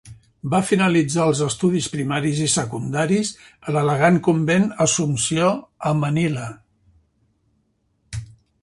Va 0.51 0.59
finalitzar 0.69 1.25
els 1.31 1.41
estudis 1.47 1.89
primaris 1.95 2.41
i 2.47 2.47
secundaris 2.53 3.31
a 3.69 3.75
l'elegant 3.77 4.19
convent 4.29 4.67
Assumpció 4.87 5.53
a 5.93 5.95
Manila. 6.03 6.53